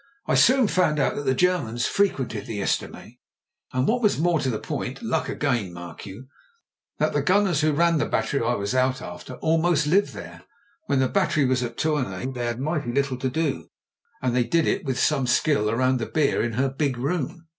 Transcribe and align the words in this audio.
"I 0.25 0.33
soon 0.33 0.67
found 0.67 0.97
out 0.97 1.15
that 1.15 1.25
the 1.27 1.35
Germans 1.35 1.85
frequented 1.85 2.47
the 2.47 2.59
estaminet; 2.59 3.19
and, 3.71 3.87
what 3.87 4.01
was 4.01 4.17
more 4.17 4.39
to 4.39 4.49
the 4.49 4.57
point— 4.57 5.03
luck 5.03 5.29
again, 5.29 5.71
mark 5.73 6.07
you— 6.07 6.25
^that 6.99 7.13
the 7.13 7.21
gunners 7.21 7.61
who 7.61 7.71
ran 7.71 7.99
the 7.99 8.07
bat 8.07 8.25
tery 8.25 8.41
I 8.43 8.55
was 8.55 8.73
out 8.73 8.99
after 9.03 9.35
almost 9.35 9.85
lived 9.85 10.13
there. 10.15 10.41
When 10.87 10.97
the 10.97 11.07
bat 11.07 11.33
tery 11.33 11.47
was 11.47 11.61
at 11.61 11.77
Tournai 11.77 12.25
they 12.33 12.47
had 12.47 12.59
mighty 12.59 12.91
little 12.91 13.17
to 13.19 13.29
do, 13.29 13.69
and 14.23 14.35
they 14.35 14.43
did 14.43 14.65
it, 14.65 14.85
with 14.85 14.97
some 14.99 15.27
skill, 15.27 15.71
round 15.71 15.99
the 15.99 16.07
beer 16.07 16.41
in 16.41 16.53
her 16.53 16.67
big 16.67 16.97
room. 16.97 17.45